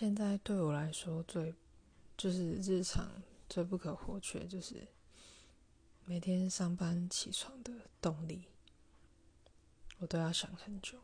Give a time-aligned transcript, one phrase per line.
[0.00, 1.52] 现在对我来说最
[2.16, 4.86] 就是日常最不可或缺就是
[6.04, 8.44] 每天上班起床的动力
[9.98, 11.00] 我都要想很久。